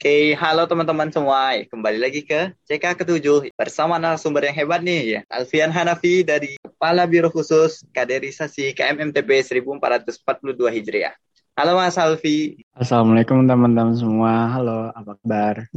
Oke, 0.00 0.32
halo 0.32 0.64
teman-teman 0.64 1.12
semua. 1.12 1.60
Kembali 1.68 2.00
lagi 2.00 2.24
ke 2.24 2.56
CK 2.64 3.04
ke-7 3.04 3.52
bersama 3.52 4.00
narasumber 4.00 4.48
yang 4.48 4.56
hebat 4.56 4.80
nih 4.80 5.00
ya. 5.04 5.20
Alfian 5.28 5.68
Hanafi 5.68 6.24
dari 6.24 6.56
Kepala 6.56 7.04
Biro 7.04 7.28
Khusus 7.28 7.84
Kaderisasi 7.92 8.72
KMMTP 8.72 9.44
1442 9.44 10.56
Hijriah. 10.72 11.12
Halo 11.52 11.76
Mas 11.76 12.00
Alfi. 12.00 12.64
Assalamualaikum 12.72 13.44
teman-teman 13.44 13.92
semua. 13.92 14.48
Halo, 14.48 14.88
apa 14.96 15.20
kabar? 15.20 15.68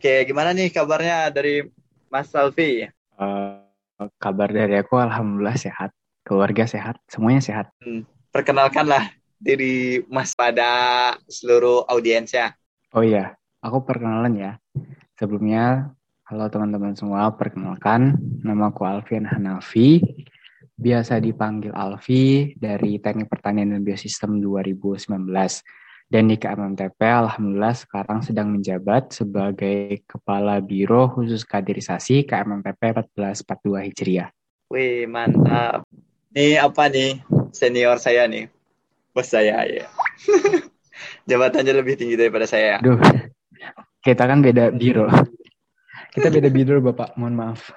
Oke, 0.00 0.24
gimana 0.24 0.56
nih 0.56 0.72
kabarnya 0.72 1.28
dari 1.28 1.68
Mas 2.08 2.32
Alfi? 2.32 2.88
Uh, 3.20 4.08
kabar 4.16 4.48
dari 4.48 4.80
aku 4.80 4.96
alhamdulillah 4.96 5.60
sehat. 5.60 5.92
Keluarga 6.24 6.64
sehat, 6.64 6.96
semuanya 7.04 7.44
sehat. 7.44 7.68
Hmm, 7.84 8.08
perkenalkanlah 8.32 9.12
diri 9.36 10.00
Mas 10.08 10.32
pada 10.32 11.12
seluruh 11.28 11.84
audiensnya. 11.84 12.56
Oh 12.96 13.04
iya, 13.04 13.36
Aku 13.58 13.82
perkenalan 13.82 14.38
ya. 14.38 14.52
Sebelumnya, 15.18 15.90
halo 16.30 16.46
teman-teman 16.46 16.94
semua, 16.94 17.26
perkenalkan 17.34 18.14
nama 18.46 18.70
aku 18.70 18.86
Alfian 18.86 19.26
Hanafi, 19.26 19.98
biasa 20.78 21.18
dipanggil 21.18 21.74
Alfi 21.74 22.54
dari 22.54 23.02
Teknik 23.02 23.26
Pertanian 23.26 23.74
dan 23.74 23.82
Biosistem 23.82 24.38
2019. 24.38 25.10
Dan 26.06 26.30
di 26.30 26.38
KMMTP, 26.38 27.02
Alhamdulillah 27.02 27.74
sekarang 27.74 28.22
sedang 28.22 28.54
menjabat 28.54 29.10
sebagai 29.10 30.06
Kepala 30.06 30.62
Biro 30.62 31.10
Khusus 31.10 31.42
Kaderisasi 31.42 32.30
KMMTP 32.30 32.94
1442 33.26 33.86
Hijriah. 33.90 34.30
Wih, 34.70 35.10
mantap. 35.10 35.82
Ini 36.30 36.62
apa 36.62 36.86
nih 36.86 37.26
senior 37.50 37.98
saya 37.98 38.30
nih? 38.30 38.46
Bos 39.10 39.26
saya 39.26 39.66
ya. 39.66 39.90
Jabatannya 41.28 41.74
lebih 41.74 41.98
tinggi 41.98 42.14
daripada 42.14 42.46
saya. 42.46 42.78
Duh, 42.80 42.96
kita 44.08 44.24
kan 44.24 44.40
beda 44.40 44.72
biro. 44.72 45.04
Kita 46.08 46.32
beda 46.32 46.48
biro, 46.48 46.80
Bapak. 46.80 47.20
Mohon 47.20 47.34
maaf. 47.36 47.68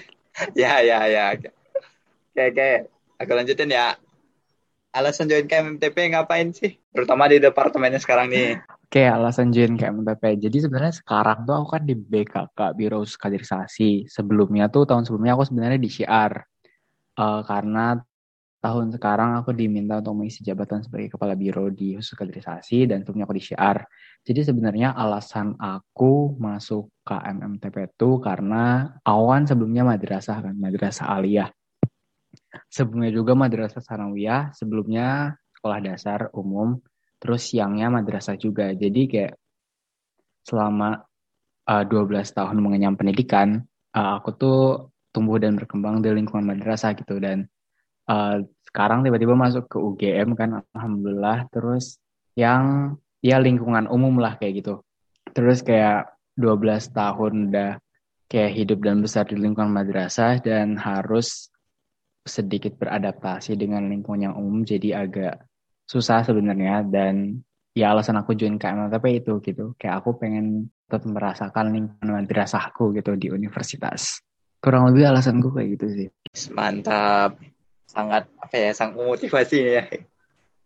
ya, 0.56 0.80
ya, 0.80 1.04
ya. 1.04 1.36
Oke, 1.36 2.42
oke. 2.48 2.70
Aku 3.20 3.30
lanjutin 3.36 3.68
ya. 3.68 3.92
Alasan 4.96 5.28
join 5.28 5.44
KMTP 5.44 6.16
ngapain 6.16 6.54
sih? 6.56 6.80
Terutama 6.96 7.28
di 7.28 7.44
departemennya 7.44 8.00
sekarang 8.00 8.32
nih. 8.32 8.56
Oke, 8.88 9.04
alasan 9.04 9.52
join 9.52 9.76
KMTP. 9.76 10.48
Jadi 10.48 10.64
sebenarnya 10.64 10.96
sekarang 10.96 11.44
tuh 11.44 11.54
aku 11.60 11.76
kan 11.76 11.82
di 11.84 11.92
BKK, 11.92 12.58
Biro 12.72 13.04
Kaderisasi. 13.04 14.08
Sebelumnya 14.08 14.72
tuh, 14.72 14.88
tahun 14.88 15.04
sebelumnya 15.04 15.36
aku 15.36 15.44
sebenarnya 15.44 15.78
di 15.78 15.90
CR. 15.92 16.32
Uh, 17.14 17.44
karena 17.44 18.00
tahun 18.64 18.96
sekarang 18.96 19.36
aku 19.36 19.52
diminta 19.52 20.00
untuk 20.00 20.24
mengisi 20.24 20.40
jabatan 20.40 20.80
sebagai 20.80 21.12
kepala 21.12 21.36
biro 21.36 21.68
di 21.68 22.00
khusus 22.00 22.16
kaderisasi 22.16 22.88
dan 22.88 23.04
sebelumnya 23.04 23.28
aku 23.28 23.36
di 23.36 23.44
CR. 23.44 23.78
Jadi 24.24 24.40
sebenarnya 24.40 24.96
alasan 24.96 25.52
aku 25.60 26.32
masuk 26.40 26.88
KMMTP 27.04 27.92
itu 27.92 28.24
karena 28.24 28.88
awan 29.04 29.44
sebelumnya 29.44 29.84
madrasah 29.84 30.40
kan, 30.40 30.56
madrasah 30.56 31.12
aliyah. 31.12 31.52
Sebelumnya 32.72 33.12
juga 33.12 33.36
madrasah 33.36 33.84
sanawiyah, 33.84 34.56
sebelumnya 34.56 35.36
sekolah 35.60 35.78
dasar 35.84 36.20
umum, 36.32 36.80
terus 37.20 37.52
siangnya 37.52 37.92
madrasah 37.92 38.40
juga. 38.40 38.72
Jadi 38.72 39.12
kayak 39.12 39.36
selama 40.40 41.04
uh, 41.68 41.84
eh, 41.84 41.84
12 41.84 42.32
tahun 42.32 42.56
mengenyam 42.64 42.96
pendidikan, 42.96 43.60
uh, 43.92 44.16
aku 44.16 44.30
tuh 44.40 44.60
tumbuh 45.12 45.36
dan 45.36 45.60
berkembang 45.60 46.00
di 46.00 46.10
lingkungan 46.10 46.48
madrasah 46.48 46.96
gitu 46.96 47.20
dan 47.20 47.44
uh, 48.08 48.44
sekarang 48.74 49.06
tiba-tiba 49.06 49.38
masuk 49.38 49.70
ke 49.70 49.78
UGM 49.78 50.34
kan 50.34 50.66
alhamdulillah. 50.74 51.46
Terus 51.54 52.02
yang 52.34 52.96
ya 53.22 53.38
lingkungan 53.38 53.86
umum 53.86 54.18
lah 54.18 54.34
kayak 54.34 54.64
gitu. 54.64 54.82
Terus 55.30 55.62
kayak 55.62 56.10
12 56.34 56.90
tahun 56.90 57.32
udah 57.54 57.78
kayak 58.26 58.52
hidup 58.52 58.82
dan 58.82 58.98
besar 58.98 59.30
di 59.30 59.38
lingkungan 59.38 59.70
madrasah 59.70 60.42
dan 60.42 60.74
harus 60.74 61.54
sedikit 62.26 62.74
beradaptasi 62.80 63.54
dengan 63.54 63.86
lingkungan 63.86 64.32
yang 64.32 64.34
umum 64.34 64.66
jadi 64.66 65.06
agak 65.06 65.46
susah 65.86 66.26
sebenarnya. 66.26 66.82
Dan 66.82 67.46
ya 67.78 67.94
alasan 67.94 68.18
aku 68.18 68.34
join 68.34 68.58
KMLTP 68.58 69.22
itu 69.22 69.38
gitu. 69.38 69.78
Kayak 69.78 70.02
aku 70.02 70.18
pengen 70.18 70.74
tetap 70.90 71.06
merasakan 71.06 71.70
lingkungan 71.70 72.26
madrasahku 72.26 72.90
gitu 72.98 73.14
di 73.14 73.30
universitas. 73.30 74.18
Kurang 74.58 74.90
lebih 74.90 75.14
alasanku 75.14 75.54
kayak 75.54 75.68
gitu 75.78 75.86
sih. 75.94 76.08
Mantap 76.50 77.53
sangat 77.94 78.26
apa 78.42 78.54
ya 78.58 78.70
sangat 78.74 78.94
memotivasi 78.98 79.58
ya. 79.62 79.86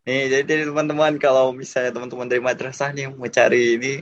Nih 0.08 0.32
jadi 0.32 0.72
teman-teman 0.72 1.20
kalau 1.20 1.52
misalnya 1.52 1.92
teman-teman 1.92 2.26
dari 2.26 2.40
madrasah 2.40 2.96
nih 2.96 3.12
mau 3.12 3.28
cari 3.28 3.76
ini 3.76 3.92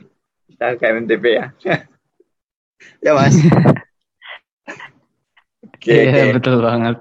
kita 0.46 0.78
ke 0.78 0.84
MTP 0.86 1.24
ya. 1.34 1.46
Ya 3.00 3.16
mas? 3.16 3.32
Oke 5.64 5.80
okay, 5.80 6.12
yeah, 6.12 6.28
okay. 6.28 6.36
betul 6.36 6.60
banget. 6.60 6.96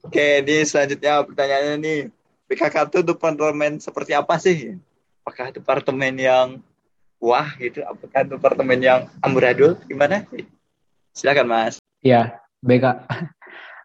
Oke 0.00 0.16
okay, 0.16 0.40
ini 0.40 0.64
selanjutnya 0.64 1.20
pertanyaannya 1.28 1.74
nih. 1.76 2.00
PKK 2.48 2.88
itu 2.88 2.98
departemen 3.04 3.76
seperti 3.78 4.16
apa 4.16 4.40
sih? 4.40 4.80
Apakah 5.22 5.52
departemen 5.52 6.16
yang 6.16 6.64
wah 7.20 7.52
gitu? 7.60 7.84
Apakah 7.84 8.24
departemen 8.24 8.80
yang 8.80 9.12
amburadul? 9.20 9.76
Gimana? 9.84 10.24
Silakan 11.12 11.46
mas. 11.52 11.76
Ya 12.00 12.40
BK 12.64 13.04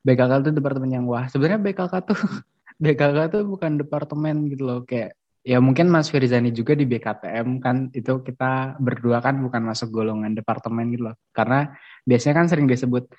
BKK 0.05 0.31
itu 0.45 0.51
departemen 0.53 0.91
yang 0.93 1.05
wah. 1.09 1.25
Sebenarnya 1.25 1.57
BKK 1.57 1.93
tuh 2.05 2.19
BKK 2.83 3.17
tuh 3.33 3.43
bukan 3.49 3.81
departemen 3.81 4.45
gitu 4.53 4.63
loh 4.69 4.79
kayak 4.85 5.17
ya 5.45 5.57
mungkin 5.61 5.89
Mas 5.89 6.09
Firzani 6.09 6.49
juga 6.53 6.73
di 6.77 6.85
BKTM 6.85 7.61
kan 7.61 7.89
itu 7.93 8.21
kita 8.21 8.77
berdua 8.81 9.21
kan 9.21 9.37
bukan 9.41 9.61
masuk 9.65 9.89
golongan 9.89 10.37
departemen 10.37 10.93
gitu 10.93 11.09
loh. 11.09 11.15
Karena 11.33 11.73
biasanya 12.05 12.45
kan 12.45 12.47
sering 12.49 12.69
disebut 12.69 13.09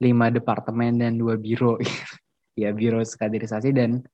lima 0.00 0.32
departemen 0.32 0.96
dan 0.96 1.20
dua 1.20 1.36
biro. 1.36 1.76
ya 2.60 2.72
biro 2.76 3.00
kaderisasi 3.04 3.72
dan 3.72 4.04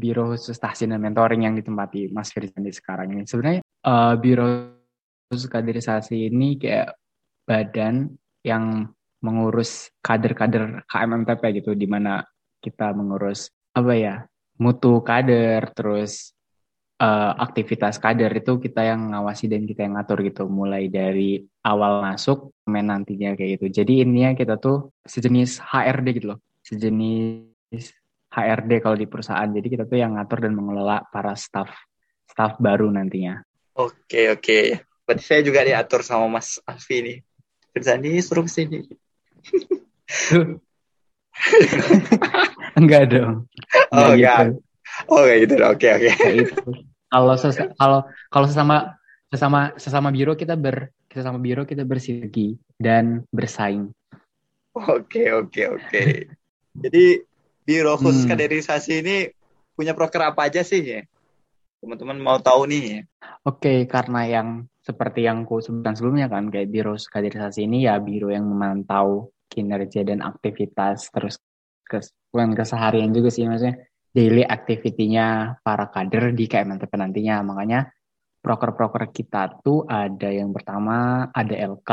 biro 0.00 0.32
khusus 0.32 0.56
tahsin 0.56 0.96
dan 0.96 1.04
mentoring 1.04 1.44
yang 1.44 1.52
ditempati 1.56 2.08
Mas 2.12 2.32
Firzani 2.32 2.72
sekarang 2.72 3.12
ini. 3.16 3.24
Sebenarnya 3.24 3.60
uh, 3.88 4.14
biro 4.20 4.76
khusus 5.28 5.48
kaderisasi 5.48 6.28
ini 6.28 6.56
kayak 6.56 6.96
badan 7.44 8.16
yang 8.44 8.88
mengurus 9.20 9.92
kader-kader 10.00 10.84
KMMTP 10.88 11.60
gitu 11.60 11.76
di 11.76 11.84
mana 11.84 12.24
kita 12.60 12.92
mengurus 12.92 13.52
apa 13.72 13.92
ya 13.96 14.14
mutu 14.60 15.00
kader 15.00 15.72
terus 15.72 16.36
uh, 17.00 17.32
aktivitas 17.40 17.96
kader 17.96 18.28
itu 18.36 18.60
kita 18.60 18.84
yang 18.84 19.16
ngawasi 19.16 19.48
dan 19.48 19.64
kita 19.64 19.88
yang 19.88 19.96
ngatur 19.96 20.20
gitu 20.20 20.44
mulai 20.48 20.92
dari 20.92 21.40
awal 21.64 22.04
masuk 22.04 22.52
main 22.68 22.92
nantinya 22.92 23.32
kayak 23.36 23.60
gitu. 23.60 23.82
Jadi 23.82 24.04
intinya 24.04 24.36
kita 24.36 24.60
tuh 24.60 24.92
sejenis 25.08 25.64
HRD 25.64 26.06
gitu 26.20 26.36
loh 26.36 26.40
sejenis 26.60 27.84
HRD 28.30 28.72
kalau 28.84 28.96
di 29.00 29.08
perusahaan. 29.08 29.48
Jadi 29.48 29.66
kita 29.66 29.84
tuh 29.88 29.98
yang 29.98 30.14
ngatur 30.14 30.44
dan 30.44 30.52
mengelola 30.54 31.02
para 31.08 31.32
staff 31.34 31.72
staff 32.28 32.60
baru 32.60 32.92
nantinya. 32.92 33.40
Oke 33.74 34.30
oke. 34.30 34.86
Berarti 35.02 35.24
saya 35.24 35.40
juga 35.42 35.66
diatur 35.66 36.06
sama 36.06 36.38
Mas 36.38 36.62
Alfi 36.62 37.02
nih. 37.02 37.18
Firzani 37.72 38.18
suruh 38.22 38.46
sini 38.46 38.86
enggak 42.78 43.02
dong. 43.10 43.50
Enggak 43.90 43.94
oh, 43.94 44.12
enggak. 44.14 44.38
Gitu. 44.38 44.54
Oh, 45.08 45.22
kayak 45.24 45.40
gitu. 45.46 45.54
Oke, 45.64 45.88
oke. 45.96 46.10
Kalau 47.10 47.34
kalau 47.78 48.00
kalau 48.30 48.46
sesama 48.46 48.76
sesama 49.30 49.60
sesama 49.78 50.08
biro 50.10 50.34
kita 50.34 50.58
ber 50.58 50.90
sesama 51.10 51.38
biro 51.42 51.66
kita 51.66 51.82
bersinergi 51.82 52.58
dan 52.78 53.26
bersaing. 53.34 53.90
Oke, 54.74 55.34
oke, 55.34 55.62
oke. 55.66 56.02
Jadi 56.70 57.04
biro 57.66 57.98
khusus 57.98 58.26
hmm. 58.26 58.30
kaderisasi 58.30 58.92
ini 59.02 59.16
punya 59.74 59.94
proker 59.94 60.30
apa 60.30 60.46
aja 60.46 60.62
sih 60.62 60.82
ya? 60.82 61.02
Teman-teman 61.80 62.18
mau 62.20 62.36
tahu 62.36 62.68
nih. 62.68 63.08
Oke, 63.48 63.88
karena 63.88 64.28
yang 64.28 64.48
seperti 64.84 65.24
yang 65.24 65.48
ku 65.48 65.60
sebutkan 65.64 65.96
sebelumnya 65.96 66.28
kan 66.28 66.52
kayak 66.52 66.68
biro 66.68 66.96
kaderisasi 66.96 67.64
ini 67.64 67.88
ya 67.88 68.00
biro 68.00 68.28
yang 68.28 68.48
memantau 68.48 69.32
kinerja 69.48 70.04
dan 70.06 70.24
aktivitas 70.24 71.12
terus 71.12 71.36
kes, 71.84 72.12
bukan 72.30 72.54
keseharian 72.54 73.10
juga 73.10 73.28
sih 73.28 73.44
maksudnya 73.44 73.76
daily 74.14 74.46
activity-nya 74.46 75.58
para 75.60 75.90
kader 75.90 76.32
di 76.32 76.46
KMNTP 76.46 76.92
nantinya 76.96 77.42
makanya 77.42 77.90
proker-proker 78.40 79.12
kita 79.12 79.60
tuh 79.60 79.84
ada 79.84 80.30
yang 80.32 80.54
pertama 80.54 81.28
ada 81.28 81.54
LK 81.54 81.90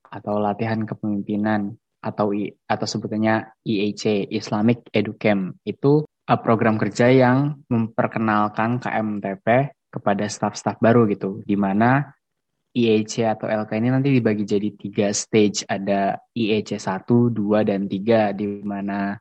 atau 0.00 0.34
latihan 0.40 0.80
kepemimpinan 0.86 1.74
atau 2.04 2.32
atau 2.68 2.86
sebutannya 2.86 3.64
IEC 3.64 4.32
Islamic 4.32 4.88
Educamp 4.92 5.58
itu 5.64 6.04
program 6.24 6.80
kerja 6.80 7.12
yang 7.12 7.60
memperkenalkan 7.68 8.80
KMTP 8.80 9.76
kepada 9.92 10.24
staff-staff 10.26 10.80
baru 10.80 11.04
gitu 11.06 11.44
di 11.44 11.54
mana 11.54 12.02
IEC 12.74 13.38
atau 13.38 13.46
LK 13.46 13.70
ini 13.78 13.88
nanti 13.94 14.08
dibagi 14.10 14.42
jadi 14.42 14.68
tiga 14.74 15.14
stage. 15.14 15.62
Ada 15.68 16.18
IEC 16.34 16.74
1, 16.74 17.30
2, 17.30 17.62
dan 17.62 17.86
3 17.86 18.34
di 18.34 18.46
mana 18.66 19.14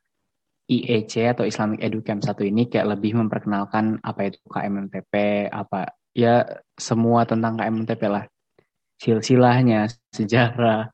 IEC 0.65 1.37
atau 1.37 1.45
Islamic 1.45 1.85
Educamp 1.85 2.25
satu 2.25 2.41
ini 2.41 2.65
kayak 2.65 2.97
lebih 2.97 3.13
memperkenalkan 3.19 4.01
apa 4.01 4.33
itu 4.33 4.41
KMMTP, 4.49 5.45
apa 5.53 5.93
ya 6.17 6.41
semua 6.79 7.29
tentang 7.29 7.59
KMTP 7.59 8.01
lah. 8.09 8.25
Silsilahnya, 8.97 9.91
sejarah, 10.15 10.89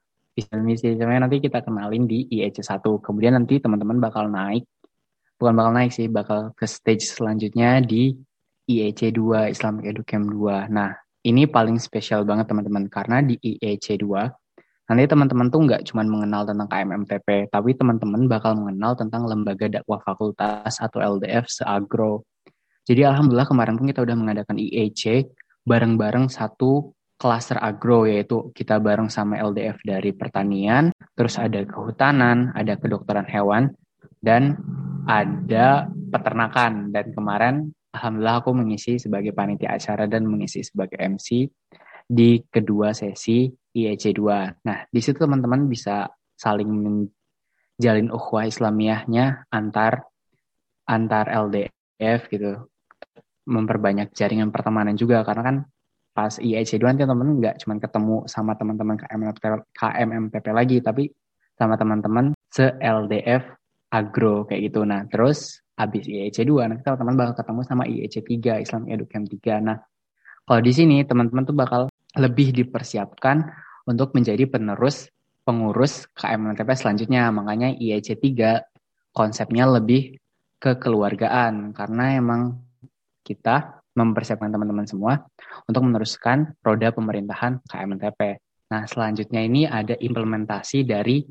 misi 0.60 0.98
nanti 0.98 1.38
kita 1.40 1.64
kenalin 1.64 2.10
di 2.10 2.28
IEC 2.28 2.60
1. 2.60 2.82
Kemudian 3.00 3.40
nanti 3.40 3.64
teman-teman 3.64 4.04
bakal 4.04 4.28
naik, 4.28 4.68
bukan 5.40 5.54
bakal 5.56 5.72
naik 5.72 5.96
sih, 5.96 6.12
bakal 6.12 6.52
ke 6.54 6.68
stage 6.68 7.08
selanjutnya 7.08 7.80
di 7.80 8.12
IEC 8.70 9.16
2, 9.16 9.50
Islamic 9.50 9.96
Educam 9.96 10.28
2. 10.28 10.68
Nah, 10.70 10.94
ini 11.26 11.48
paling 11.48 11.80
spesial 11.80 12.28
banget 12.28 12.52
teman-teman, 12.52 12.92
karena 12.92 13.24
di 13.24 13.40
IEC 13.40 14.04
2, 14.04 14.30
nanti 14.92 15.04
teman-teman 15.08 15.48
tuh 15.48 15.64
nggak 15.66 15.82
cuma 15.90 16.04
mengenal 16.04 16.44
tentang 16.44 16.68
KMMTP, 16.68 17.50
tapi 17.50 17.74
teman-teman 17.74 18.28
bakal 18.28 18.60
mengenal 18.60 18.94
tentang 19.00 19.26
lembaga 19.26 19.72
dakwah 19.72 20.04
fakultas 20.04 20.78
atau 20.78 21.00
LDF 21.00 21.48
seagro. 21.48 22.28
Jadi 22.84 23.06
alhamdulillah 23.06 23.48
kemarin 23.48 23.78
pun 23.78 23.86
kita 23.88 24.02
udah 24.02 24.18
mengadakan 24.18 24.58
IEC 24.58 25.30
bareng-bareng 25.64 26.28
satu 26.28 26.92
klaster 27.20 27.60
agro 27.60 28.08
yaitu 28.08 28.50
kita 28.56 28.80
bareng 28.80 29.12
sama 29.12 29.38
LDF 29.38 29.84
dari 29.86 30.16
pertanian, 30.16 30.90
terus 31.14 31.36
ada 31.36 31.62
kehutanan, 31.68 32.56
ada 32.56 32.80
kedokteran 32.80 33.28
hewan, 33.28 33.76
dan 34.24 34.56
ada 35.06 35.88
peternakan. 35.88 36.92
Dan 36.92 37.14
kemarin 37.14 37.56
alhamdulillah 37.94 38.44
aku 38.44 38.52
mengisi 38.56 38.98
sebagai 38.98 39.32
panitia 39.32 39.76
acara 39.76 40.10
dan 40.10 40.26
mengisi 40.26 40.66
sebagai 40.66 40.98
MC 41.00 41.48
di 42.10 42.42
kedua 42.50 42.92
sesi 42.92 43.48
IEC 43.50 44.18
2. 44.18 44.66
Nah, 44.66 44.78
di 44.90 45.00
situ 45.00 45.22
teman-teman 45.22 45.70
bisa 45.70 46.10
saling 46.34 46.70
menjalin 46.72 48.10
ukhuwah 48.10 48.50
Islamiyahnya 48.50 49.46
antar 49.54 50.10
antar 50.90 51.30
LDF 51.30 52.32
gitu 52.34 52.66
memperbanyak 53.46 54.10
jaringan 54.14 54.50
pertemanan 54.50 54.98
juga 54.98 55.22
karena 55.22 55.44
kan 55.46 55.58
pas 56.14 56.42
IEC 56.42 56.82
2 56.82 56.90
nanti 56.90 57.04
teman-teman 57.06 57.38
nggak 57.38 57.56
cuma 57.64 57.74
ketemu 57.78 58.18
sama 58.26 58.58
teman-teman 58.58 58.98
KMMP, 58.98 59.38
KMMPP 59.78 60.46
lagi 60.50 60.78
tapi 60.82 61.14
sama 61.54 61.76
teman-teman 61.76 62.34
se-LDF 62.50 63.59
agro 63.90 64.46
kayak 64.46 64.70
gitu. 64.70 64.86
Nah, 64.86 65.06
terus 65.10 65.62
habis 65.76 66.06
IEC 66.06 66.46
2 66.46 66.70
nanti 66.70 66.82
teman-teman 66.86 67.16
bakal 67.18 67.34
ketemu 67.42 67.62
sama 67.66 67.84
IEC 67.90 68.16
3 68.22 68.64
Islam 68.64 68.84
Educam 68.90 69.24
3. 69.26 69.66
Nah, 69.66 69.78
kalau 70.46 70.62
di 70.62 70.72
sini 70.74 71.02
teman-teman 71.06 71.44
tuh 71.46 71.58
bakal 71.58 71.82
lebih 72.18 72.54
dipersiapkan 72.54 73.46
untuk 73.90 74.14
menjadi 74.14 74.46
penerus 74.50 75.10
pengurus 75.46 76.06
KMMTP 76.14 76.70
selanjutnya. 76.78 77.34
Makanya 77.34 77.74
IEC 77.74 78.18
3 78.18 78.62
konsepnya 79.14 79.66
lebih 79.66 80.22
kekeluargaan 80.62 81.74
karena 81.74 82.20
emang 82.20 82.62
kita 83.26 83.82
mempersiapkan 83.98 84.54
teman-teman 84.54 84.86
semua 84.86 85.26
untuk 85.66 85.82
meneruskan 85.84 86.54
roda 86.62 86.94
pemerintahan 86.94 87.64
KMNTP. 87.66 88.38
Nah, 88.70 88.86
selanjutnya 88.86 89.42
ini 89.42 89.66
ada 89.66 89.98
implementasi 89.98 90.86
dari 90.86 91.26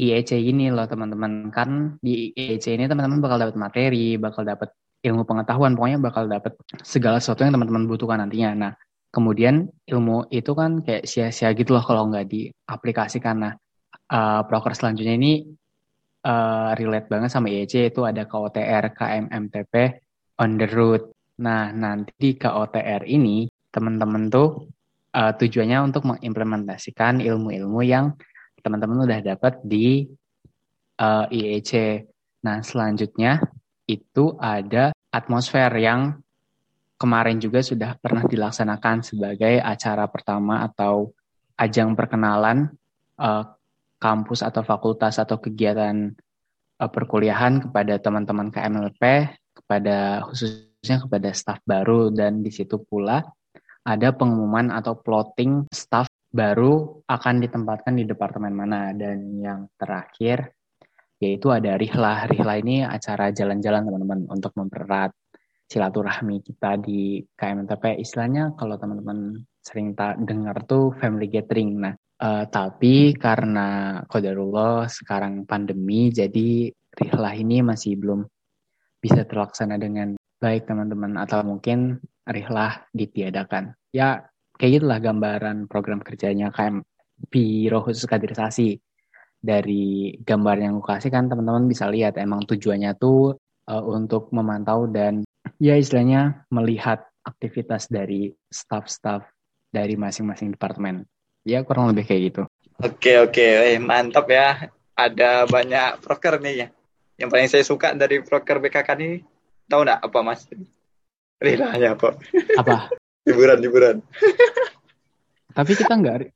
IEC 0.00 0.36
ini 0.40 0.72
loh 0.72 0.88
teman-teman. 0.88 1.52
Kan 1.52 2.00
di 2.00 2.32
IEC 2.32 2.76
ini 2.76 2.88
teman-teman 2.88 3.20
bakal 3.20 3.38
dapat 3.40 3.56
materi, 3.60 4.16
bakal 4.16 4.42
dapat 4.44 4.72
ilmu 5.02 5.26
pengetahuan, 5.26 5.74
pokoknya 5.74 5.98
bakal 5.98 6.24
dapat 6.30 6.54
segala 6.86 7.18
sesuatu 7.18 7.42
yang 7.42 7.54
teman-teman 7.58 7.90
butuhkan 7.90 8.22
nantinya. 8.22 8.50
Nah, 8.54 8.72
kemudian 9.10 9.68
ilmu 9.84 10.30
itu 10.30 10.54
kan 10.54 10.80
kayak 10.80 11.04
sia-sia 11.04 11.50
gitu 11.52 11.74
loh 11.74 11.84
kalau 11.84 12.08
nggak 12.08 12.26
diaplikasikan. 12.30 13.36
Nah, 13.42 13.52
uh, 14.14 14.40
proker 14.46 14.72
selanjutnya 14.78 15.18
ini 15.18 15.32
uh, 16.24 16.72
relate 16.78 17.10
banget 17.10 17.30
sama 17.34 17.50
IEC 17.50 17.92
itu 17.92 18.06
ada 18.06 18.24
KOTR, 18.24 18.94
KMMTP, 18.94 19.74
on 20.38 20.56
the 20.56 20.68
road. 20.70 21.02
Nah, 21.42 21.74
nanti 21.74 22.14
di 22.14 22.30
KOTR 22.38 23.02
ini 23.04 23.50
teman-teman 23.72 24.30
tuh 24.30 24.70
uh, 25.16 25.32
tujuannya 25.34 25.78
untuk 25.82 26.06
mengimplementasikan 26.06 27.18
ilmu-ilmu 27.18 27.80
yang 27.82 28.14
teman-teman 28.62 29.04
udah 29.04 29.20
dapat 29.20 29.58
di 29.66 30.06
uh, 31.02 31.26
eh, 31.28 31.58
IEC. 31.58 31.72
Nah, 32.46 32.62
selanjutnya 32.62 33.42
itu 33.86 34.38
ada 34.38 34.94
atmosfer 35.10 35.70
yang 35.78 36.22
kemarin 36.96 37.42
juga 37.42 37.60
sudah 37.60 37.98
pernah 37.98 38.22
dilaksanakan 38.22 39.02
sebagai 39.02 39.58
acara 39.58 40.06
pertama 40.06 40.62
atau 40.62 41.10
ajang 41.58 41.98
perkenalan 41.98 42.70
uh, 43.18 43.44
kampus 43.98 44.46
atau 44.46 44.62
fakultas 44.62 45.18
atau 45.18 45.42
kegiatan 45.42 46.14
uh, 46.78 46.90
perkuliahan 46.90 47.68
kepada 47.68 47.98
teman-teman 47.98 48.54
KMLP 48.54 49.02
kepada 49.52 50.22
khususnya 50.30 51.02
kepada 51.02 51.34
staff 51.34 51.58
baru 51.66 52.14
dan 52.14 52.40
di 52.40 52.54
situ 52.54 52.78
pula 52.82 53.22
ada 53.82 54.14
pengumuman 54.14 54.70
atau 54.70 54.94
plotting 54.94 55.66
staff 55.74 56.06
baru 56.32 57.04
akan 57.04 57.44
ditempatkan 57.44 57.94
di 58.00 58.08
departemen 58.08 58.56
mana 58.56 58.96
dan 58.96 59.36
yang 59.36 59.68
terakhir 59.76 60.56
yaitu 61.22 61.54
ada 61.54 61.78
rihlah. 61.78 62.26
Rihlah 62.26 62.56
ini 62.58 62.82
acara 62.82 63.30
jalan-jalan 63.30 63.86
teman-teman 63.86 64.20
untuk 64.26 64.50
mempererat 64.58 65.14
silaturahmi 65.70 66.42
kita 66.42 66.80
di 66.82 67.22
KMTP. 67.38 68.02
Istilahnya 68.02 68.58
kalau 68.58 68.74
teman-teman 68.74 69.38
sering 69.62 69.94
tak 69.94 70.18
dengar 70.26 70.66
tuh 70.66 70.90
family 70.98 71.30
gathering. 71.30 71.78
Nah, 71.78 71.94
uh, 72.18 72.44
tapi 72.50 73.14
karena 73.14 74.00
kodarullah 74.10 74.90
sekarang 74.90 75.46
pandemi 75.46 76.10
jadi 76.10 76.74
rihlah 76.98 77.34
ini 77.38 77.62
masih 77.62 77.94
belum 77.96 78.26
bisa 78.98 79.22
terlaksana 79.22 79.78
dengan 79.78 80.18
baik 80.42 80.66
teman-teman 80.66 81.22
atau 81.22 81.46
mungkin 81.46 82.02
rihlah 82.26 82.82
ditiadakan. 82.90 83.78
Ya 83.94 84.31
kayak 84.58 84.80
gitulah 84.80 84.98
gambaran 85.00 85.66
program 85.66 86.00
kerjanya 86.00 86.52
KM 86.52 86.82
Biro 87.28 87.80
khusus 87.84 88.04
kaderisasi. 88.08 88.78
Dari 89.42 90.14
gambar 90.22 90.56
yang 90.62 90.78
aku 90.78 90.86
kasih 90.86 91.10
kan 91.10 91.26
teman-teman 91.26 91.66
bisa 91.66 91.90
lihat 91.90 92.14
emang 92.14 92.46
tujuannya 92.46 92.94
tuh 92.94 93.34
uh, 93.66 93.82
untuk 93.82 94.30
memantau 94.30 94.86
dan 94.86 95.26
ya 95.58 95.74
istilahnya 95.74 96.46
melihat 96.54 97.02
aktivitas 97.26 97.90
dari 97.90 98.30
staff-staff 98.46 99.26
dari 99.74 99.98
masing-masing 99.98 100.54
departemen. 100.54 101.02
Ya 101.42 101.66
kurang 101.66 101.90
lebih 101.90 102.06
kayak 102.06 102.22
gitu. 102.30 102.42
Oke 102.78 103.18
oke, 103.18 103.42
eh, 103.42 103.82
mantap 103.82 104.30
ya. 104.30 104.70
Ada 104.94 105.50
banyak 105.50 106.04
proker 106.06 106.38
nih 106.38 106.54
ya 106.54 106.68
yang 107.22 107.30
paling 107.30 107.46
saya 107.46 107.62
suka 107.62 107.94
dari 107.94 108.18
broker 108.18 108.58
BKK 108.58 108.88
ini 108.98 109.22
tahu 109.70 109.86
nggak 109.86 110.00
apa 110.02 110.18
mas? 110.26 110.42
Rilanya 111.38 111.94
apa? 111.94 112.18
Apa? 112.58 112.76
liburan 113.26 113.58
liburan. 113.62 113.96
Tapi 115.56 115.72
kita 115.76 115.94
nggak. 115.94 116.32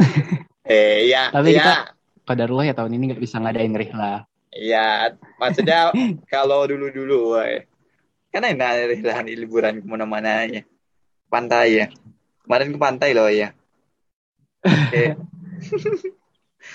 eh 0.74 1.08
ya. 1.08 1.30
Tapi 1.32 1.48
ya. 1.54 1.56
kita 1.60 1.74
pada 2.26 2.42
Allah 2.46 2.64
ya 2.70 2.74
tahun 2.76 2.92
ini 2.94 3.04
nggak 3.14 3.22
bisa 3.22 3.42
ngadain 3.42 3.74
rihla. 3.74 4.26
Iya, 4.50 5.14
maksudnya 5.38 5.94
kalau 6.32 6.66
dulu 6.66 6.90
dulu, 6.90 7.38
woy. 7.38 7.62
kan 8.30 8.46
enak 8.46 8.94
rihla 8.94 9.26
liburan 9.26 9.82
ke 9.82 9.86
mana-mana 9.86 10.46
ya, 10.46 10.62
pantai 11.26 11.82
ya. 11.82 11.86
Kemarin 12.46 12.70
ke 12.74 12.78
pantai 12.78 13.10
loh 13.14 13.30
ya. 13.30 13.50
Okay. 14.60 15.16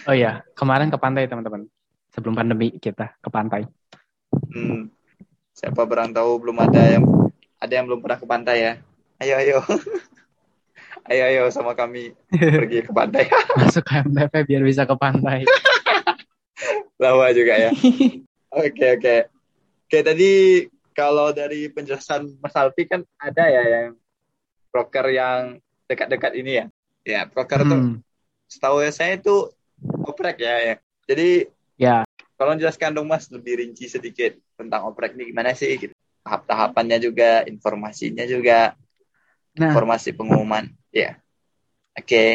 oh 0.10 0.15
iya, 0.15 0.43
kemarin 0.55 0.91
ke 0.91 0.98
pantai 1.00 1.27
teman-teman 1.27 1.67
sebelum 2.12 2.36
pandemi 2.36 2.75
kita 2.75 3.15
ke 3.20 3.29
pantai. 3.31 3.67
Hmm. 4.51 4.91
Siapa 5.55 5.88
berantau 5.88 6.36
belum 6.39 6.60
ada 6.60 7.00
yang 7.00 7.03
ada 7.60 7.72
yang 7.72 7.88
belum 7.88 8.03
pernah 8.03 8.20
ke 8.20 8.27
pantai 8.27 8.58
ya? 8.60 8.74
Ayo 9.22 9.36
ayo. 9.39 9.57
ayo 11.12 11.24
ayo 11.29 11.43
sama 11.53 11.77
kami 11.77 12.12
pergi 12.31 12.84
ke 12.84 12.91
pantai. 12.91 13.29
Masuk 13.60 13.84
ke 13.86 13.93
MTP 14.03 14.34
biar 14.48 14.63
bisa 14.63 14.84
ke 14.84 14.95
pantai. 14.98 15.45
Lama 17.01 17.31
juga 17.31 17.53
ya. 17.55 17.72
Oke 18.51 19.00
oke. 19.00 19.15
Oke 19.86 20.00
tadi 20.01 20.31
kalau 20.95 21.36
dari 21.36 21.67
penjelasan 21.69 22.39
Mas 22.39 22.55
Alfi 22.55 22.88
kan 22.88 23.03
ada 23.19 23.43
ya 23.48 23.63
yang 23.63 24.00
broker 24.72 25.07
yang 25.12 25.60
dekat-dekat 25.88 26.31
ini 26.36 26.51
ya. 26.63 26.65
Ya, 27.05 27.22
broker 27.29 27.62
hmm. 27.62 27.69
tuh 27.69 27.81
setahu 28.50 28.81
saya 28.89 29.22
itu 29.22 29.53
oprek 30.07 30.41
ya, 30.41 30.55
ya. 30.74 30.75
Jadi 31.05 31.29
ya 31.77 32.01
Tolong 32.36 32.60
jelaskan 32.60 32.91
dong 32.91 33.07
Mas 33.07 33.31
lebih 33.31 33.63
rinci 33.63 33.88
sedikit 33.88 34.36
tentang 34.60 34.91
oprek 34.91 35.15
ini 35.15 35.31
gimana 35.31 35.55
sih 35.55 35.79
gitu. 35.79 35.95
Tahap-tahapannya 36.27 37.00
juga, 37.00 37.48
informasinya 37.48 38.27
juga, 38.27 38.75
nah. 39.59 39.71
informasi 39.74 40.15
pengumuman. 40.15 40.71
Ya. 40.91 41.00
Yeah. 41.00 41.13
Oke. 41.95 42.05
Okay. 42.05 42.29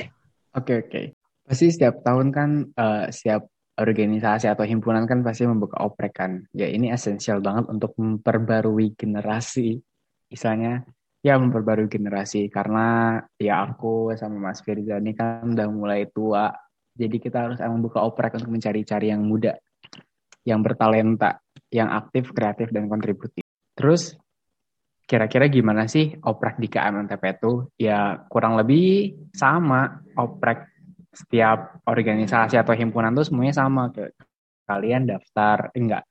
Oke 0.50 0.64
okay, 0.64 0.76
oke. 0.76 0.88
Okay. 0.90 1.04
Pasti 1.46 1.66
setiap 1.70 2.02
tahun 2.02 2.30
kan 2.30 2.50
uh, 2.74 3.06
setiap 3.10 3.46
organisasi 3.80 4.46
atau 4.46 4.68
himpunan 4.68 5.08
kan 5.08 5.24
pasti 5.24 5.48
membuka 5.48 5.80
oprek 5.82 6.14
kan. 6.16 6.44
Ya 6.52 6.68
ini 6.68 6.92
esensial 6.92 7.40
banget 7.40 7.70
untuk 7.70 7.96
memperbarui 7.96 8.94
generasi. 8.94 9.80
Misalnya 10.30 10.84
ya 11.20 11.36
memperbarui 11.36 11.90
generasi 11.90 12.48
karena 12.48 13.18
ya 13.36 13.68
aku 13.68 14.14
sama 14.16 14.50
Mas 14.50 14.60
Firza 14.64 15.00
ini 15.00 15.16
kan 15.16 15.56
udah 15.56 15.68
mulai 15.68 16.08
tua. 16.12 16.52
Jadi 16.94 17.16
kita 17.16 17.48
harus 17.48 17.58
emang 17.62 17.80
buka 17.80 18.04
oprek 18.04 18.36
untuk 18.36 18.52
mencari-cari 18.52 19.08
yang 19.08 19.24
muda 19.24 19.56
yang 20.44 20.64
bertalenta, 20.64 21.40
yang 21.68 21.92
aktif, 21.92 22.32
kreatif, 22.32 22.72
dan 22.72 22.88
kontributif. 22.88 23.44
Terus 23.76 24.16
kira-kira 25.10 25.50
gimana 25.50 25.90
sih 25.90 26.14
oprek 26.22 26.62
di 26.62 26.70
KMNTP 26.70 27.42
itu? 27.42 27.66
Ya 27.74 28.22
kurang 28.30 28.54
lebih 28.54 29.18
sama 29.34 29.98
oprek 30.14 30.70
setiap 31.10 31.82
organisasi 31.82 32.54
atau 32.54 32.70
himpunan 32.78 33.10
tuh 33.10 33.26
semuanya 33.26 33.58
sama. 33.58 33.90
Ke 33.90 34.14
kalian 34.70 35.10
daftar 35.10 35.74
enggak. 35.74 36.06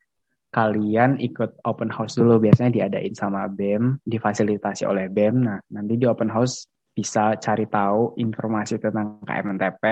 Kalian 0.51 1.15
ikut 1.23 1.63
open 1.63 1.87
house 1.87 2.19
dulu 2.19 2.43
biasanya 2.43 2.75
diadain 2.75 3.15
sama 3.15 3.47
BEM 3.47 4.03
difasilitasi 4.03 4.83
oleh 4.83 5.05
BEM 5.07 5.45
nah 5.45 5.61
nanti 5.69 5.93
di 5.95 6.09
open 6.09 6.27
house 6.27 6.65
bisa 6.89 7.37
cari 7.37 7.69
tahu 7.69 8.17
informasi 8.17 8.81
tentang 8.81 9.21
KMNTP 9.23 9.83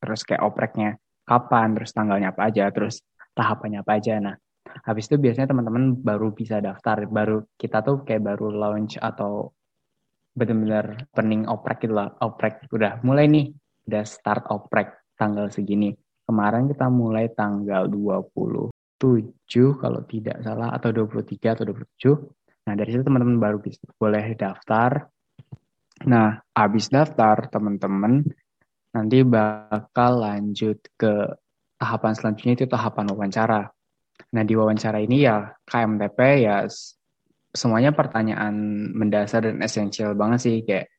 terus 0.00 0.24
kayak 0.24 0.42
opreknya 0.42 0.96
kapan 1.28 1.76
terus 1.76 1.92
tanggalnya 1.92 2.32
apa 2.32 2.48
aja 2.48 2.72
terus 2.72 3.04
tahapannya 3.36 3.84
apa 3.84 3.92
aja. 4.00 4.16
Nah 4.18 4.34
habis 4.86 5.06
itu 5.10 5.16
biasanya 5.18 5.52
teman-teman 5.52 5.98
baru 5.98 6.32
bisa 6.32 6.62
daftar 6.62 7.04
baru 7.08 7.44
kita 7.58 7.82
tuh 7.82 8.04
kayak 8.06 8.24
baru 8.24 8.52
launch 8.52 8.96
atau 9.00 9.52
benar-benar 10.38 11.10
pening 11.10 11.48
oprek 11.50 11.82
gitu 11.82 11.94
lah 11.98 12.14
oprek. 12.22 12.70
Udah 12.70 13.02
mulai 13.02 13.26
nih 13.26 13.50
udah 13.90 14.04
start 14.06 14.46
oprek 14.54 15.14
tanggal 15.18 15.50
segini. 15.50 15.90
Kemarin 16.28 16.70
kita 16.70 16.86
mulai 16.92 17.32
tanggal 17.32 17.88
27 17.90 18.70
kalau 19.80 20.00
tidak 20.06 20.44
salah 20.44 20.70
atau 20.76 20.92
23 20.92 21.54
atau 21.56 21.64
27 21.66 22.68
nah 22.68 22.76
dari 22.76 22.92
situ 22.92 23.00
teman-teman 23.00 23.40
baru 23.40 23.58
bisa 23.64 23.80
boleh 23.96 24.36
daftar. 24.36 25.08
Nah 26.04 26.36
habis 26.52 26.92
daftar 26.92 27.48
teman-teman 27.48 28.20
nanti 28.92 29.24
bakal 29.24 30.20
lanjut 30.20 30.76
ke 31.00 31.12
tahapan 31.80 32.12
selanjutnya 32.12 32.54
itu 32.60 32.66
tahapan 32.68 33.08
wawancara 33.08 33.72
Nah 34.34 34.42
di 34.44 34.54
wawancara 34.54 34.98
ini 35.00 35.24
ya 35.24 35.48
KMTP 35.64 36.18
ya 36.44 36.66
semuanya 37.52 37.96
pertanyaan 37.96 38.54
mendasar 38.92 39.48
dan 39.48 39.58
esensial 39.64 40.12
banget 40.12 40.38
sih 40.44 40.56
kayak 40.62 40.92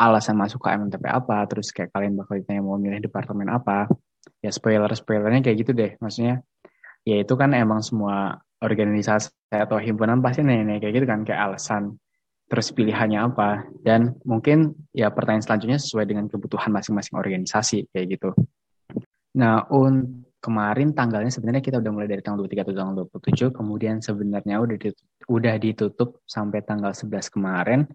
alasan 0.00 0.34
masuk 0.34 0.58
KMTP 0.58 1.06
apa, 1.06 1.46
terus 1.46 1.70
kayak 1.70 1.94
kalian 1.94 2.18
bakal 2.18 2.40
ditanya 2.40 2.62
mau 2.64 2.80
milih 2.80 2.98
departemen 2.98 3.46
apa. 3.52 3.86
Ya 4.40 4.50
spoiler-spoilernya 4.50 5.44
kayak 5.44 5.56
gitu 5.62 5.72
deh. 5.76 5.94
Maksudnya 6.00 6.42
ya 7.04 7.20
itu 7.20 7.34
kan 7.36 7.52
emang 7.52 7.84
semua 7.84 8.40
organisasi 8.64 9.30
atau 9.52 9.76
himpunan 9.76 10.24
pasti 10.24 10.40
nanya 10.40 10.80
kayak 10.80 10.94
gitu 10.96 11.06
kan 11.06 11.20
kayak 11.22 11.52
alasan 11.52 12.00
terus 12.48 12.72
pilihannya 12.72 13.20
apa 13.24 13.64
dan 13.80 14.20
mungkin 14.24 14.76
ya 14.92 15.08
pertanyaan 15.08 15.44
selanjutnya 15.44 15.80
sesuai 15.80 16.04
dengan 16.04 16.28
kebutuhan 16.28 16.72
masing-masing 16.72 17.16
organisasi 17.16 17.88
kayak 17.92 18.16
gitu. 18.20 18.30
Nah, 19.34 19.64
untuk 19.72 20.23
kemarin 20.44 20.92
tanggalnya 20.92 21.32
sebenarnya 21.32 21.64
kita 21.64 21.80
udah 21.80 21.92
mulai 21.92 22.08
dari 22.12 22.20
tanggal 22.20 22.44
23 22.44 22.68
atau 22.68 22.74
tanggal 22.76 22.94
27, 23.08 23.56
kemudian 23.56 23.96
sebenarnya 24.04 24.60
udah 24.60 24.76
ditutup, 24.76 25.08
udah 25.32 25.54
ditutup 25.56 26.08
sampai 26.28 26.60
tanggal 26.60 26.92
11 26.92 27.32
kemarin 27.32 27.88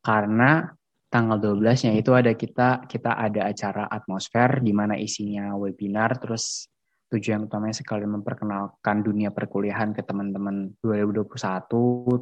karena 0.00 0.72
tanggal 1.12 1.36
12-nya 1.36 1.92
itu 1.92 2.16
ada 2.16 2.32
kita 2.32 2.88
kita 2.88 3.12
ada 3.12 3.52
acara 3.52 3.84
atmosfer 3.92 4.64
di 4.64 4.72
mana 4.72 4.96
isinya 4.96 5.52
webinar 5.60 6.16
terus 6.16 6.72
tujuan 7.12 7.44
utamanya 7.44 7.76
sekalian 7.76 8.16
memperkenalkan 8.16 9.04
dunia 9.04 9.28
perkuliahan 9.28 9.92
ke 9.92 10.00
teman-teman 10.00 10.72
2021 10.80 11.28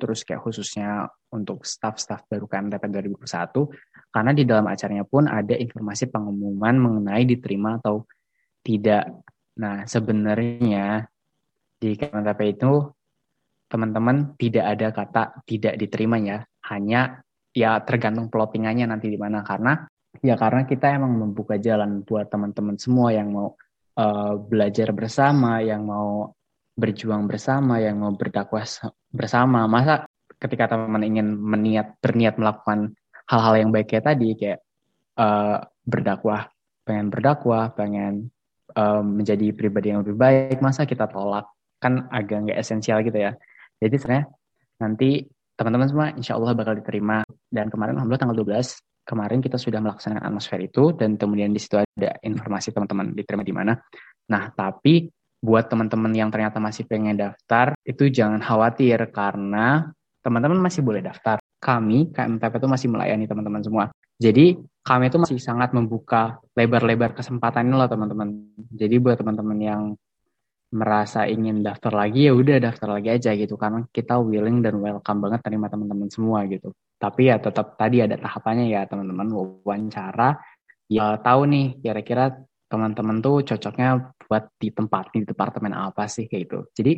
terus 0.03 0.27
kayak 0.27 0.43
khususnya 0.43 1.07
untuk 1.31 1.63
staff-staff 1.63 2.27
baru 2.27 2.51
KMTP 2.51 2.91
2021 2.91 4.11
karena 4.11 4.33
di 4.35 4.43
dalam 4.43 4.67
acaranya 4.67 5.07
pun 5.07 5.31
ada 5.31 5.55
informasi 5.55 6.11
pengumuman 6.11 6.75
mengenai 6.75 7.23
diterima 7.23 7.79
atau 7.79 8.03
tidak 8.67 9.07
Nah, 9.61 9.85
sebenarnya 9.85 11.05
di 11.77 11.93
KMTP 11.97 12.41
itu 12.57 12.73
teman-teman 13.71 14.35
tidak 14.41 14.65
ada 14.67 14.89
kata 14.91 15.23
tidak 15.45 15.75
diterima 15.77 16.17
ya, 16.19 16.39
hanya 16.73 17.21
ya 17.53 17.79
tergantung 17.85 18.33
plottingannya 18.33 18.89
nanti 18.89 19.13
di 19.13 19.19
mana 19.21 19.45
karena 19.45 19.85
ya 20.25 20.35
karena 20.35 20.67
kita 20.67 20.97
emang 20.97 21.13
membuka 21.15 21.61
jalan 21.61 22.03
buat 22.03 22.27
teman-teman 22.33 22.81
semua 22.81 23.15
yang 23.15 23.31
mau 23.31 23.55
uh, 24.01 24.35
belajar 24.41 24.91
bersama, 24.97 25.61
yang 25.63 25.87
mau 25.87 26.33
berjuang 26.75 27.29
bersama, 27.29 27.79
yang 27.79 28.01
mau 28.01 28.13
berdakwah 28.17 28.65
bersama. 29.13 29.69
Masa 29.69 30.09
ketika 30.41 30.73
teman-teman 30.73 31.05
ingin 31.05 31.29
meniat 31.37 32.01
berniat 32.01 32.41
melakukan 32.41 32.97
hal-hal 33.29 33.55
yang 33.61 33.71
baik 33.71 33.93
kayak 33.93 34.09
tadi 34.09 34.29
kayak 34.35 34.61
uh, 35.21 35.63
berdakwah, 35.85 36.49
pengen 36.83 37.13
berdakwah, 37.13 37.71
pengen 37.77 38.33
um, 38.75 39.21
menjadi 39.23 39.53
pribadi 39.55 39.95
yang 39.95 40.03
lebih 40.05 40.17
baik 40.17 40.59
masa 40.63 40.87
kita 40.87 41.11
tolak? 41.11 41.49
Kan 41.81 42.09
agak 42.13 42.51
nggak 42.51 42.59
esensial 42.61 43.01
gitu 43.03 43.17
ya. 43.17 43.33
Jadi 43.81 43.95
sebenarnya 43.97 44.27
nanti 44.81 45.25
teman-teman 45.57 45.89
semua 45.89 46.07
insya 46.15 46.37
Allah 46.37 46.53
bakal 46.53 46.77
diterima. 46.77 47.25
Dan 47.49 47.69
kemarin 47.69 47.99
alhamdulillah 47.99 48.23
tanggal 48.23 48.39
12 48.39 48.81
kemarin 49.11 49.43
kita 49.43 49.59
sudah 49.59 49.83
melaksanakan 49.83 50.23
atmosfer 50.23 50.63
itu 50.63 50.95
dan 50.95 51.19
kemudian 51.19 51.51
di 51.51 51.59
situ 51.59 51.83
ada 51.83 52.15
informasi 52.23 52.71
teman-teman 52.71 53.11
diterima 53.11 53.43
di 53.43 53.51
mana. 53.51 53.75
Nah 54.31 54.55
tapi 54.55 55.11
buat 55.41 55.67
teman-teman 55.67 56.13
yang 56.13 56.31
ternyata 56.31 56.61
masih 56.61 56.85
pengen 56.87 57.17
daftar 57.17 57.73
itu 57.83 58.13
jangan 58.13 58.39
khawatir 58.39 59.01
karena 59.11 59.89
teman-teman 60.21 60.61
masih 60.61 60.85
boleh 60.85 61.01
daftar 61.01 61.40
kami 61.61 62.11
KMTP 62.11 62.57
itu 62.57 62.69
masih 62.69 62.89
melayani 62.89 63.29
teman-teman 63.29 63.63
semua 63.63 63.85
jadi 64.21 64.61
kami 64.85 65.09
itu 65.09 65.17
masih 65.17 65.41
sangat 65.41 65.73
membuka 65.73 66.45
lebar-lebar 66.53 67.17
kesempatan 67.17 67.73
ini 67.73 67.75
loh 67.81 67.89
teman-teman. 67.89 68.53
Jadi 68.69 69.01
buat 69.01 69.17
teman-teman 69.17 69.59
yang 69.59 69.83
merasa 70.71 71.27
ingin 71.27 71.67
daftar 71.67 71.91
lagi 71.91 72.31
ya 72.31 72.33
udah 72.37 72.63
daftar 72.63 72.95
lagi 72.95 73.11
aja 73.11 73.35
gitu 73.35 73.59
karena 73.59 73.83
kita 73.91 74.23
willing 74.23 74.63
dan 74.63 74.79
welcome 74.79 75.19
banget 75.19 75.41
terima 75.43 75.73
teman-teman 75.73 76.13
semua 76.13 76.45
gitu. 76.47 76.77
Tapi 77.01 77.33
ya 77.33 77.41
tetap 77.41 77.81
tadi 77.81 78.05
ada 78.05 78.15
tahapannya 78.21 78.71
ya 78.71 78.85
teman-teman 78.87 79.33
wawancara 79.35 80.37
ya 80.87 81.17
tahu 81.19 81.41
nih 81.49 81.67
kira-kira 81.81 82.39
teman-teman 82.71 83.19
tuh 83.25 83.43
cocoknya 83.43 84.15
buat 84.21 84.53
di 84.63 84.69
tempat 84.71 85.11
di 85.17 85.27
departemen 85.27 85.75
apa 85.75 86.07
sih 86.07 86.29
kayak 86.29 86.43
gitu. 86.45 86.59
Jadi 86.77 86.93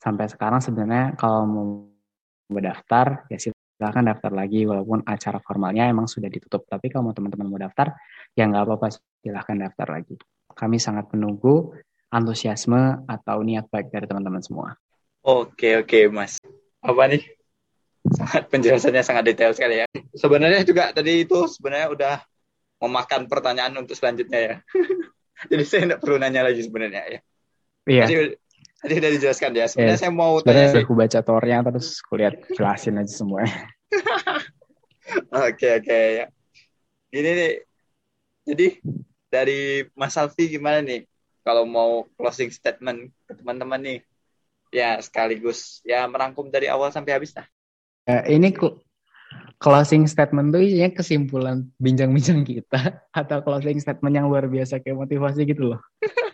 sampai 0.00 0.26
sekarang 0.26 0.58
sebenarnya 0.64 1.14
kalau 1.20 1.46
mau 1.46 1.66
mendaftar 2.50 3.28
ya 3.30 3.38
silahkan 3.82 4.14
daftar 4.14 4.30
lagi 4.30 4.62
walaupun 4.62 5.02
acara 5.02 5.42
formalnya 5.42 5.90
emang 5.90 6.06
sudah 6.06 6.30
ditutup. 6.30 6.62
Tapi 6.70 6.86
kalau 6.86 7.10
teman-teman 7.10 7.50
mau 7.50 7.58
daftar, 7.58 7.98
ya 8.38 8.46
nggak 8.46 8.62
apa-apa 8.62 8.94
silahkan 9.18 9.58
daftar 9.58 9.98
lagi. 9.98 10.14
Kami 10.54 10.78
sangat 10.78 11.10
menunggu 11.10 11.74
antusiasme 12.14 13.02
atau 13.10 13.42
niat 13.42 13.66
baik 13.66 13.90
dari 13.90 14.06
teman-teman 14.06 14.38
semua. 14.38 14.78
Oke, 15.26 15.82
oke 15.82 16.06
Mas. 16.14 16.38
Apa 16.78 17.10
nih? 17.10 17.26
Sangat 18.14 18.46
penjelasannya 18.54 19.02
sangat 19.02 19.34
detail 19.34 19.50
sekali 19.50 19.82
ya. 19.82 19.86
Sebenarnya 20.14 20.62
juga 20.62 20.94
tadi 20.94 21.26
itu 21.26 21.42
sebenarnya 21.50 21.90
udah 21.90 22.14
memakan 22.86 23.26
pertanyaan 23.26 23.74
untuk 23.82 23.98
selanjutnya 23.98 24.38
ya. 24.38 24.54
Jadi 25.50 25.62
saya 25.66 25.80
tidak 25.90 25.98
perlu 25.98 26.22
nanya 26.22 26.46
lagi 26.46 26.62
sebenarnya 26.62 27.02
ya. 27.10 27.20
Iya. 27.90 28.04
Jadi, 28.06 28.14
Tadi 28.82 28.98
udah 28.98 29.10
dijelaskan 29.14 29.50
ya. 29.54 29.66
Sebenarnya 29.70 29.94
yeah. 29.94 30.02
saya 30.02 30.12
mau 30.12 30.42
tanya 30.42 30.74
sih. 30.74 30.82
Aku 30.82 30.98
baca 30.98 31.22
tornya 31.22 31.62
terus 31.62 32.02
kulihat 32.02 32.34
jelasin 32.50 32.98
aja 32.98 33.14
semua. 33.14 33.46
Oke 35.30 35.68
oke 35.76 35.98
ya. 36.22 36.26
Gini 37.12 37.30
nih. 37.36 37.52
Jadi 38.48 38.66
dari 39.28 39.60
Mas 39.92 40.16
Alfi 40.16 40.48
gimana 40.48 40.80
nih 40.80 41.04
kalau 41.44 41.68
mau 41.68 42.06
closing 42.16 42.48
statement 42.48 43.12
ke 43.28 43.36
teman-teman 43.36 43.82
nih? 43.82 43.98
Ya 44.72 44.96
sekaligus 45.04 45.84
ya 45.84 46.08
merangkum 46.08 46.48
dari 46.48 46.70
awal 46.70 46.88
sampai 46.94 47.12
habis 47.12 47.36
lah. 47.36 47.44
Ya, 48.08 48.24
ini 48.24 48.56
closing 49.60 50.08
statement 50.08 50.50
tuh 50.50 50.64
isinya 50.64 50.90
kesimpulan 50.96 51.68
bincang-bincang 51.76 52.42
kita 52.42 52.80
atau 53.20 53.38
closing 53.44 53.78
statement 53.78 54.16
yang 54.16 54.26
luar 54.32 54.48
biasa 54.48 54.80
kayak 54.80 55.06
motivasi 55.06 55.44
gitu 55.44 55.76
loh. 55.76 55.80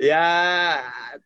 ya 0.00 0.26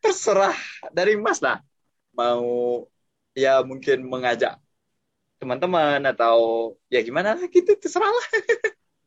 terserah 0.03 0.55
dari 0.91 1.15
Mas 1.15 1.39
lah. 1.39 1.63
Mau 2.11 2.83
ya 3.31 3.63
mungkin 3.63 4.03
mengajak 4.03 4.59
teman-teman 5.39 6.03
atau 6.03 6.71
ya 6.91 6.99
gimana 6.99 7.39
gitu 7.47 7.79
terserah 7.79 8.11
lah. 8.11 8.27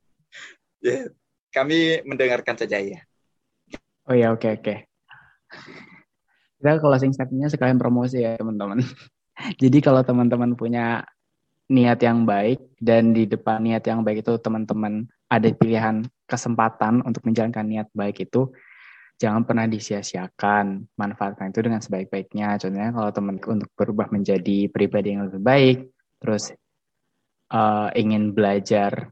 ya, 0.88 1.12
kami 1.52 2.00
mendengarkan 2.08 2.56
saja 2.56 2.80
ya. 2.80 3.04
Oh 4.08 4.16
ya 4.16 4.32
oke 4.32 4.48
okay, 4.48 4.50
oke. 4.56 4.64
Okay. 4.64 4.78
Kita 6.58 6.80
closing 6.82 7.12
statementnya 7.14 7.52
sekalian 7.52 7.78
promosi 7.78 8.25
ya 8.25 8.40
teman-teman. 8.40 8.80
Jadi 9.62 9.78
kalau 9.84 10.02
teman-teman 10.02 10.58
punya 10.58 11.04
niat 11.68 12.00
yang 12.00 12.25
baik 12.25 12.80
dan 12.80 13.12
di 13.12 13.28
depan 13.28 13.60
niat 13.60 13.84
yang 13.84 14.00
baik 14.00 14.25
itu 14.25 14.40
teman-teman 14.40 15.04
ada 15.28 15.52
pilihan 15.52 16.00
kesempatan 16.25 17.04
untuk 17.04 17.28
menjalankan 17.28 17.68
niat 17.68 17.88
baik 17.92 18.25
itu 18.25 18.48
jangan 19.18 19.42
pernah 19.44 19.66
disia-siakan. 19.66 20.94
Manfaatkan 20.94 21.50
itu 21.50 21.60
dengan 21.60 21.82
sebaik-baiknya. 21.82 22.56
Contohnya 22.56 22.90
kalau 22.94 23.10
teman 23.10 23.37
untuk 23.42 23.70
berubah 23.75 24.08
menjadi 24.14 24.70
pribadi 24.70 25.18
yang 25.18 25.26
lebih 25.28 25.42
baik, 25.42 25.78
terus 26.22 26.54
uh, 27.52 27.90
ingin 27.98 28.32
belajar 28.32 29.10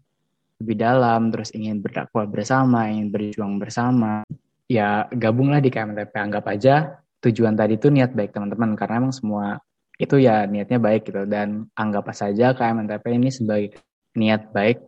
lebih 0.57 0.77
dalam, 0.81 1.29
terus 1.29 1.53
ingin 1.53 1.85
berdakwah 1.85 2.25
bersama, 2.25 2.89
ingin 2.89 3.13
berjuang 3.13 3.61
bersama, 3.61 4.25
ya 4.71 5.05
gabunglah 5.13 5.61
di 5.61 5.69
KMTP. 5.69 6.15
Anggap 6.17 6.49
aja 6.49 6.97
tujuan 7.21 7.59
tadi 7.59 7.77
itu 7.77 7.91
niat 7.93 8.15
baik 8.15 8.33
teman-teman, 8.33 8.79
karena 8.79 9.05
emang 9.05 9.13
semua 9.13 9.61
itu 9.97 10.21
ya 10.21 10.45
niatnya 10.45 10.77
baik 10.77 11.09
gitu 11.09 11.25
dan 11.25 11.73
anggap 11.73 12.13
saja 12.13 12.53
KMNTP 12.53 13.17
ini 13.17 13.33
sebagai 13.33 13.81
niat 14.13 14.53
baik 14.53 14.85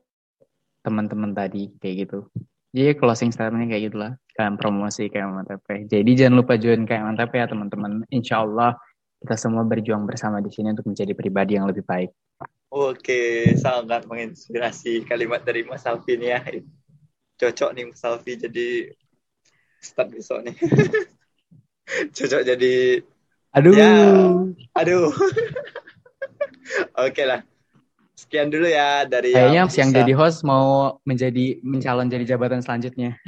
teman-teman 0.85 1.33
tadi 1.33 1.73
kayak 1.81 2.09
gitu. 2.09 2.29
Jadi 2.77 2.93
closing 3.01 3.33
statementnya 3.33 3.73
kayak 3.73 3.85
gitulah 3.89 4.13
kalian 4.39 4.55
promosi 4.55 5.11
KMNTP. 5.11 5.91
Jadi 5.91 6.11
jangan 6.15 6.39
lupa 6.39 6.55
join 6.55 6.87
KMNTP 6.87 7.33
ya 7.43 7.51
teman-teman. 7.51 8.07
Insya 8.07 8.47
Allah 8.47 8.79
kita 9.19 9.35
semua 9.35 9.67
berjuang 9.67 10.07
bersama 10.07 10.39
di 10.39 10.47
sini 10.55 10.71
untuk 10.71 10.87
menjadi 10.87 11.11
pribadi 11.11 11.59
yang 11.59 11.67
lebih 11.67 11.83
baik. 11.83 12.15
Oke, 12.71 13.51
sangat 13.59 14.07
menginspirasi 14.07 15.03
kalimat 15.11 15.43
dari 15.43 15.67
Mas 15.67 15.83
Alvin 15.91 16.23
ya. 16.23 16.39
Cocok 17.35 17.75
nih 17.75 17.91
Mas 17.91 18.03
Alvin 18.07 18.39
jadi 18.39 18.95
start 19.83 20.15
besok 20.15 20.47
nih. 20.47 20.55
Cocok 22.17 22.43
jadi 22.47 23.03
Aduh. 23.59 23.75
Ya, 23.75 23.91
aduh. 24.79 25.11
Oke 27.11 27.27
lah. 27.27 27.43
Sekian 28.15 28.55
dulu 28.55 28.71
ya 28.71 29.03
dari 29.03 29.35
Kayaknya 29.35 29.67
yang, 29.67 29.71
yang 29.73 29.91
jadi 29.91 30.13
host 30.15 30.47
mau 30.47 31.01
menjadi 31.03 31.59
mencalon 31.67 32.07
jadi 32.07 32.37
jabatan 32.37 32.63
selanjutnya. 32.63 33.19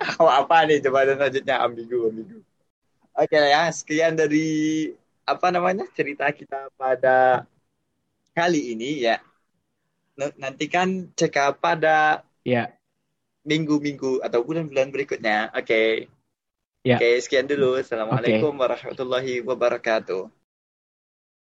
apa 0.40 0.56
nih 0.64 0.80
jabatan 0.80 1.20
selanjutnya 1.20 1.56
ambigu 1.60 2.08
ambigu. 2.08 2.38
Oke 3.14 3.36
lah 3.36 3.50
ya, 3.50 3.62
sekian 3.68 4.16
dari 4.16 4.90
apa 5.28 5.52
namanya 5.52 5.84
cerita 5.92 6.26
kita 6.32 6.72
pada 6.74 7.44
kali 8.32 8.72
ini 8.72 9.04
ya. 9.04 9.20
Nantikan 10.16 11.12
cek 11.16 11.60
pada 11.60 12.24
ya 12.44 12.72
minggu-minggu 13.44 14.20
atau 14.20 14.44
bulan-bulan 14.44 14.92
berikutnya. 14.92 15.52
Oke. 15.52 15.64
Okay. 15.64 15.88
Ya. 16.80 16.96
Oke, 16.96 17.20
sekian 17.20 17.44
dulu. 17.44 17.76
Assalamualaikum 17.76 18.56
okay. 18.56 18.60
warahmatullahi 18.64 19.34
wabarakatuh. 19.44 20.32